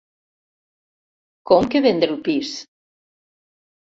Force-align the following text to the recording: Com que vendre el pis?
Com 1.51 1.69
que 1.75 1.83
vendre 1.87 2.09
el 2.13 2.17
pis? 2.29 2.53